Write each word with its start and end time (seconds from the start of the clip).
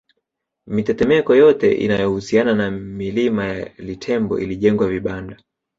Mitetemeko 0.67 1.35
yote 1.35 1.71
inayohusiana 1.73 2.55
na 2.55 2.71
milima 2.71 3.45
ya 3.47 3.71
Litembo 3.77 4.39
ilijengwa 4.39 4.87
vibanda 4.87 5.37